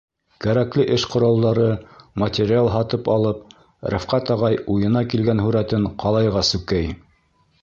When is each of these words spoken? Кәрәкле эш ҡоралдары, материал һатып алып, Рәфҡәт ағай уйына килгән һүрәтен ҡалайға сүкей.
Кәрәкле 0.43 0.85
эш 0.95 1.03
ҡоралдары, 1.15 1.67
материал 2.23 2.71
һатып 2.77 3.11
алып, 3.17 3.45
Рәфҡәт 3.95 4.35
ағай 4.39 4.61
уйына 4.77 5.05
килгән 5.13 5.45
һүрәтен 5.47 5.91
ҡалайға 6.07 6.47
сүкей. 6.55 6.95